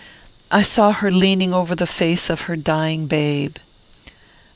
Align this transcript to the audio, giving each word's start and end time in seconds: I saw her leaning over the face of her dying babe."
I 0.49 0.63
saw 0.63 0.93
her 0.93 1.11
leaning 1.11 1.53
over 1.53 1.75
the 1.75 1.85
face 1.85 2.31
of 2.31 2.41
her 2.49 2.55
dying 2.55 3.05
babe." 3.05 3.57